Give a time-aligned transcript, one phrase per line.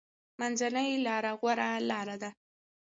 [0.39, 2.29] منځنۍ لاره غوره لاره ده.